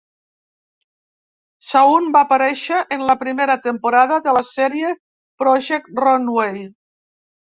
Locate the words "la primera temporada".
3.09-4.19